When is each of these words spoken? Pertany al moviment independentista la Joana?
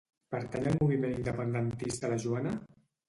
Pertany 0.35 0.69
al 0.71 0.77
moviment 0.79 1.13
independentista 1.19 2.11
la 2.15 2.19
Joana? 2.25 2.57